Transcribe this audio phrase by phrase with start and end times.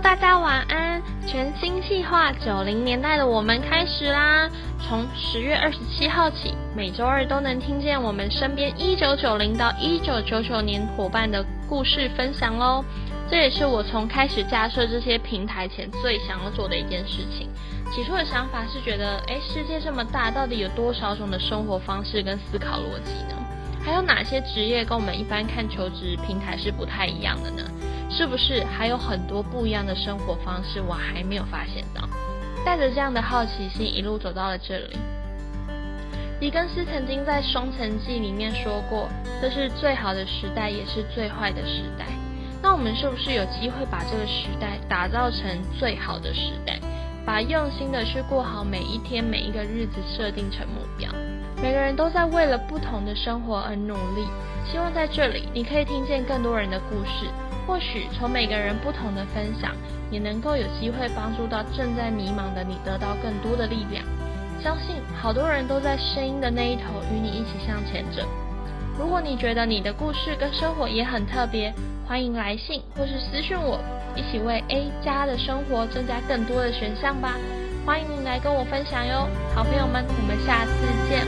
[0.00, 1.02] 大家晚安！
[1.26, 4.46] 全新计划九零年代的我们开始啦！
[4.78, 12.84] 从十月二十七号起，每周二都能听见我们身边一九九零到一九九九年伙伴的故事分享喽。
[13.30, 17.48] 这也是我从开始架设这些平台前最想要做的一件事情。
[17.90, 23.45] 起初的想法是觉得，哎，世界这么大，到底有多少种的生活方式跟思考逻辑呢？
[23.86, 27.62] 还有哪些职业跟我们一般看求职平台是不太一样的呢？
[28.10, 32.02] 是不是还有很多不一样的生活方式我还没有发现到？
[32.64, 34.96] 带着这样的好奇心一路走到了这里。
[36.40, 39.08] 狄更斯曾经在《双城记》里面说过
[39.40, 42.06] ：“这是最好的时代，也是最坏的时代。”
[42.60, 45.40] 那我们是不是有机会把这个时代打造成
[45.78, 46.80] 最好的时代？
[47.26, 51.10] 把用心的去过好每一天、每一个日子设定成目标？
[51.60, 54.28] 每个人都在为了不同的生活而努力。
[54.64, 57.26] 希望在这里，你可以听见更多人的故事。
[57.66, 59.72] 或许从每个人不同的分享，
[60.08, 64.04] 也能够有机会帮助到正在迷茫的你，得到更多的力量。
[64.62, 68.24] 相信好多人都在声音的那一头，与你一起向前着。
[68.98, 71.72] 如果你觉得你的故事跟生活也很特别，
[72.06, 73.78] 欢迎来信或是私讯我，
[74.16, 77.34] 一起为 A 加的生活增加更多的选项吧。
[77.84, 80.72] 欢迎你来跟我分享哟，好朋友们，我们下次
[81.10, 81.26] 见，